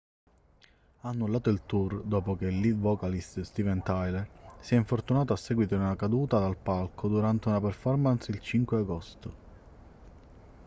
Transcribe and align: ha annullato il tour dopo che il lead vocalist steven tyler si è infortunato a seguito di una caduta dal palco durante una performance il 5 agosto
ha 1.01 1.09
annullato 1.09 1.51
il 1.51 1.61
tour 1.67 2.01
dopo 2.03 2.35
che 2.35 2.45
il 2.47 2.57
lead 2.59 2.75
vocalist 2.75 3.41
steven 3.41 3.83
tyler 3.83 4.27
si 4.59 4.73
è 4.73 4.77
infortunato 4.77 5.31
a 5.31 5.35
seguito 5.35 5.75
di 5.75 5.81
una 5.83 5.95
caduta 5.95 6.39
dal 6.39 6.57
palco 6.57 7.07
durante 7.07 7.49
una 7.49 7.61
performance 7.61 8.31
il 8.31 8.39
5 8.39 8.77
agosto 8.79 9.33